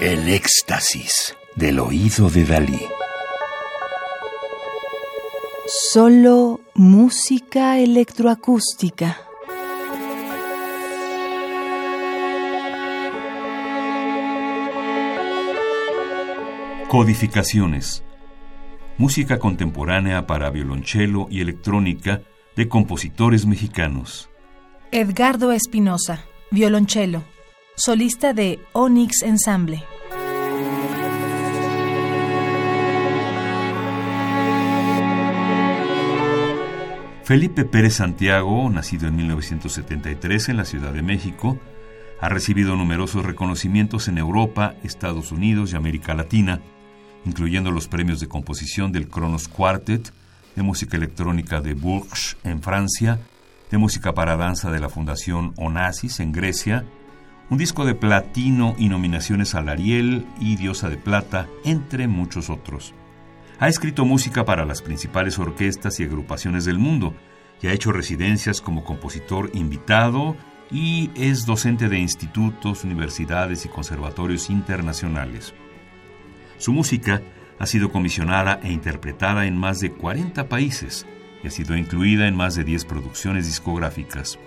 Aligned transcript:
El 0.00 0.28
éxtasis 0.28 1.36
del 1.54 1.78
oído 1.78 2.28
de 2.28 2.44
Dalí. 2.44 2.80
Solo 5.92 6.60
música 6.74 7.78
electroacústica. 7.78 9.16
Codificaciones. 16.88 18.02
Música 18.98 19.38
contemporánea 19.38 20.26
para 20.26 20.50
violonchelo 20.50 21.28
y 21.30 21.40
electrónica 21.40 22.22
de 22.56 22.68
compositores 22.68 23.46
mexicanos. 23.46 24.28
Edgardo 24.90 25.52
Espinosa, 25.52 26.24
violonchelo, 26.50 27.22
solista 27.76 28.32
de 28.32 28.60
Onyx 28.72 29.22
Ensemble. 29.22 29.84
Felipe 37.24 37.64
Pérez 37.64 37.94
Santiago, 37.94 38.68
nacido 38.68 39.08
en 39.08 39.16
1973 39.16 40.50
en 40.50 40.58
la 40.58 40.66
Ciudad 40.66 40.92
de 40.92 41.00
México, 41.00 41.58
ha 42.20 42.28
recibido 42.28 42.76
numerosos 42.76 43.24
reconocimientos 43.24 44.08
en 44.08 44.18
Europa, 44.18 44.74
Estados 44.82 45.32
Unidos 45.32 45.72
y 45.72 45.76
América 45.76 46.12
Latina, 46.12 46.60
incluyendo 47.24 47.70
los 47.70 47.88
premios 47.88 48.20
de 48.20 48.28
composición 48.28 48.92
del 48.92 49.08
Kronos 49.08 49.48
Quartet, 49.48 50.12
de 50.54 50.62
música 50.62 50.98
electrónica 50.98 51.62
de 51.62 51.72
Bourges 51.72 52.36
en 52.44 52.60
Francia, 52.60 53.18
de 53.70 53.78
música 53.78 54.12
para 54.12 54.36
danza 54.36 54.70
de 54.70 54.80
la 54.80 54.90
Fundación 54.90 55.54
Onassis 55.56 56.20
en 56.20 56.30
Grecia, 56.30 56.84
un 57.48 57.56
disco 57.56 57.86
de 57.86 57.94
platino 57.94 58.74
y 58.76 58.90
nominaciones 58.90 59.54
al 59.54 59.70
Ariel 59.70 60.26
y 60.40 60.56
Diosa 60.56 60.90
de 60.90 60.98
Plata, 60.98 61.48
entre 61.64 62.06
muchos 62.06 62.50
otros. 62.50 62.92
Ha 63.58 63.68
escrito 63.68 64.04
música 64.04 64.44
para 64.44 64.64
las 64.64 64.82
principales 64.82 65.38
orquestas 65.38 66.00
y 66.00 66.04
agrupaciones 66.04 66.64
del 66.64 66.78
mundo 66.78 67.14
y 67.62 67.68
ha 67.68 67.72
hecho 67.72 67.92
residencias 67.92 68.60
como 68.60 68.84
compositor 68.84 69.50
invitado 69.54 70.36
y 70.72 71.10
es 71.14 71.46
docente 71.46 71.88
de 71.88 71.98
institutos, 71.98 72.82
universidades 72.82 73.64
y 73.64 73.68
conservatorios 73.68 74.50
internacionales. 74.50 75.54
Su 76.58 76.72
música 76.72 77.22
ha 77.60 77.66
sido 77.66 77.92
comisionada 77.92 78.58
e 78.62 78.72
interpretada 78.72 79.46
en 79.46 79.56
más 79.56 79.78
de 79.78 79.92
40 79.92 80.48
países 80.48 81.06
y 81.44 81.46
ha 81.46 81.50
sido 81.50 81.76
incluida 81.76 82.26
en 82.26 82.34
más 82.34 82.56
de 82.56 82.64
10 82.64 82.84
producciones 82.86 83.46
discográficas. 83.46 84.38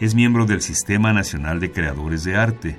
Es 0.00 0.16
miembro 0.16 0.44
del 0.44 0.60
Sistema 0.60 1.12
Nacional 1.12 1.60
de 1.60 1.70
Creadores 1.70 2.24
de 2.24 2.36
Arte. 2.36 2.76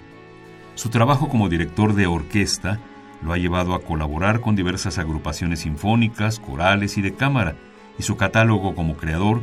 Su 0.76 0.90
trabajo 0.90 1.30
como 1.30 1.48
director 1.48 1.94
de 1.94 2.08
orquesta 2.08 2.82
lo 3.24 3.34
ha 3.34 3.38
llevado 3.38 3.74
a 3.74 3.82
colaborar 3.82 4.42
con 4.42 4.56
diversas 4.56 4.98
agrupaciones 4.98 5.62
sinfónicas, 5.62 6.40
corales 6.40 6.98
y 6.98 7.02
de 7.02 7.14
cámara, 7.14 7.56
y 7.98 8.04
su 8.04 8.18
catálogo 8.18 8.76
como 8.76 8.98
creador 8.98 9.42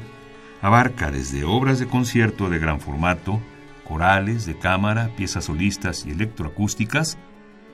abarca 0.61 1.11
desde 1.11 1.45
obras 1.45 1.79
de 1.79 1.87
concierto 1.87 2.51
de 2.51 2.59
gran 2.59 2.81
formato, 2.81 3.41
corales, 3.87 4.47
de 4.47 4.59
cámara, 4.59 5.11
piezas 5.17 5.47
solistas 5.47 6.05
y 6.07 6.11
electroacústicas, 6.11 7.19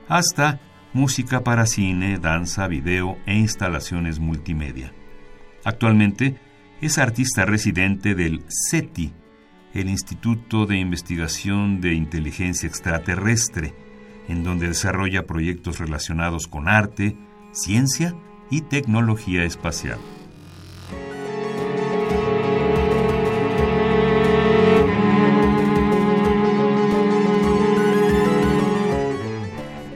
hasta 0.09 0.61
música 0.93 1.43
para 1.43 1.67
cine, 1.67 2.19
danza, 2.19 2.69
video 2.69 3.19
e 3.27 3.35
instalaciones 3.35 4.19
multimedia. 4.19 4.93
Actualmente 5.65 6.37
es 6.81 6.99
artista 6.99 7.45
residente 7.45 8.15
del 8.15 8.45
CETI, 8.49 9.13
el 9.75 9.89
Instituto 9.89 10.65
de 10.67 10.79
Investigación 10.79 11.81
de 11.81 11.95
Inteligencia 11.95 12.67
Extraterrestre, 12.69 13.75
en 14.29 14.45
donde 14.45 14.69
desarrolla 14.69 15.27
proyectos 15.27 15.79
relacionados 15.79 16.47
con 16.47 16.69
arte, 16.69 17.17
ciencia 17.53 18.15
y 18.51 18.63
tecnología 18.63 19.45
espacial. 19.45 19.99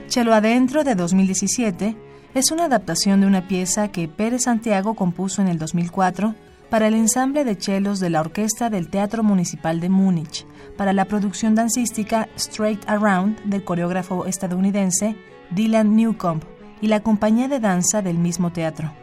Chelo 0.07 0.33
Adentro 0.33 0.83
de 0.83 0.95
2017 0.95 1.95
es 2.33 2.51
una 2.51 2.65
adaptación 2.65 3.21
de 3.21 3.27
una 3.27 3.47
pieza 3.47 3.93
que 3.93 4.09
Pérez 4.09 4.43
Santiago 4.43 4.93
compuso 4.93 5.41
en 5.41 5.47
el 5.47 5.57
2004 5.57 6.35
para 6.71 6.87
el 6.87 6.93
ensamble 6.93 7.43
de 7.43 7.57
chelos 7.57 7.99
de 7.99 8.09
la 8.09 8.21
Orquesta 8.21 8.69
del 8.69 8.87
Teatro 8.87 9.23
Municipal 9.23 9.81
de 9.81 9.89
Múnich, 9.89 10.47
para 10.77 10.93
la 10.93 11.03
producción 11.03 11.53
dancística 11.53 12.29
Straight 12.37 12.87
Around 12.87 13.43
del 13.43 13.65
coreógrafo 13.65 14.25
estadounidense 14.25 15.17
Dylan 15.51 15.97
Newcomb 15.97 16.41
y 16.79 16.87
la 16.87 17.01
compañía 17.01 17.49
de 17.49 17.59
danza 17.59 18.01
del 18.01 18.17
mismo 18.17 18.53
teatro. 18.53 18.93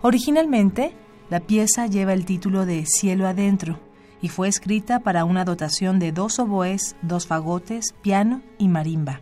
Originalmente, 0.00 0.94
la 1.28 1.40
pieza 1.40 1.88
lleva 1.88 2.12
el 2.12 2.24
título 2.24 2.66
de 2.66 2.86
Cielo 2.86 3.26
Adentro 3.26 3.80
y 4.20 4.28
fue 4.28 4.46
escrita 4.46 5.00
para 5.00 5.24
una 5.24 5.44
dotación 5.44 5.98
de 5.98 6.12
dos 6.12 6.38
oboes, 6.38 6.94
dos 7.02 7.26
fagotes, 7.26 7.94
piano 8.00 8.42
y 8.58 8.68
marimba. 8.68 9.20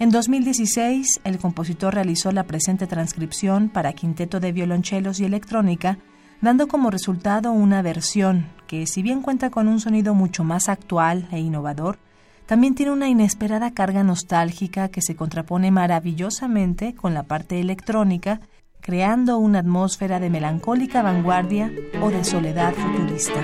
En 0.00 0.10
2016, 0.10 1.20
el 1.22 1.38
compositor 1.38 1.94
realizó 1.94 2.32
la 2.32 2.42
presente 2.42 2.88
transcripción 2.88 3.68
para 3.68 3.92
quinteto 3.92 4.40
de 4.40 4.50
violonchelos 4.50 5.20
y 5.20 5.24
electrónica, 5.24 5.98
dando 6.42 6.68
como 6.68 6.90
resultado 6.90 7.52
una 7.52 7.80
versión 7.80 8.46
que, 8.66 8.86
si 8.86 9.00
bien 9.00 9.22
cuenta 9.22 9.48
con 9.48 9.68
un 9.68 9.80
sonido 9.80 10.12
mucho 10.12 10.44
más 10.44 10.68
actual 10.68 11.28
e 11.30 11.38
innovador, 11.38 11.98
también 12.46 12.74
tiene 12.74 12.92
una 12.92 13.08
inesperada 13.08 13.72
carga 13.72 14.02
nostálgica 14.02 14.88
que 14.88 15.00
se 15.00 15.16
contrapone 15.16 15.70
maravillosamente 15.70 16.94
con 16.94 17.14
la 17.14 17.22
parte 17.22 17.60
electrónica, 17.60 18.40
creando 18.80 19.38
una 19.38 19.60
atmósfera 19.60 20.18
de 20.18 20.28
melancólica 20.28 21.00
vanguardia 21.02 21.72
o 22.02 22.10
de 22.10 22.24
soledad 22.24 22.74
futurista. 22.74 23.40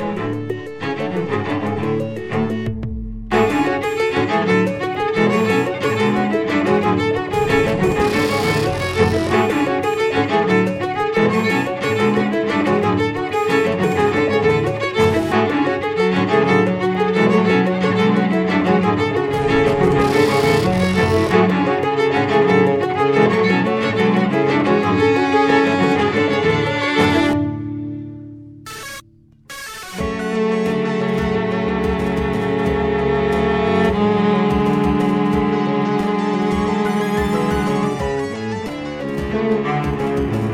Música 39.31 40.48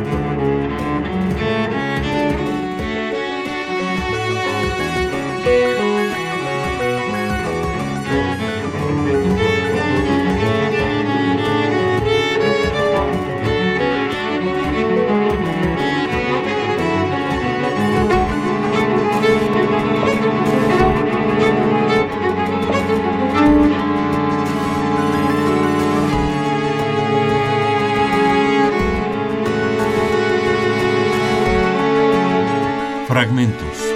Fragmentos. 33.14 33.94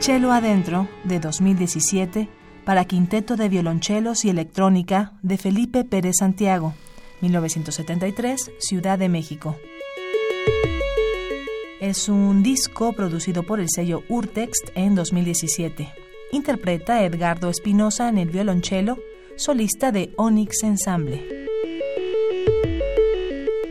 Chelo 0.00 0.32
Adentro, 0.32 0.86
de 1.04 1.18
2017, 1.18 2.28
para 2.66 2.84
quinteto 2.84 3.36
de 3.36 3.48
violonchelos 3.48 4.26
y 4.26 4.28
electrónica 4.28 5.14
de 5.22 5.38
Felipe 5.38 5.84
Pérez 5.84 6.16
Santiago, 6.18 6.74
1973, 7.22 8.52
Ciudad 8.58 8.98
de 8.98 9.08
México. 9.08 9.56
Es 11.80 12.10
un 12.10 12.42
disco 12.42 12.92
producido 12.92 13.44
por 13.44 13.60
el 13.60 13.70
sello 13.70 14.02
Urtext 14.10 14.68
en 14.74 14.94
2017. 14.94 15.88
Interpreta 16.32 17.02
Edgardo 17.02 17.48
Espinosa 17.48 18.10
en 18.10 18.18
el 18.18 18.28
violonchelo, 18.28 18.98
solista 19.36 19.92
de 19.92 20.12
Onyx 20.16 20.62
Ensemble. 20.62 21.22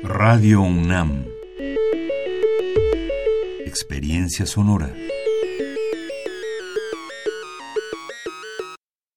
Radio 0.03 0.62
UNAM 0.62 1.35
experiencia 3.75 4.45
sonora. 4.45 4.95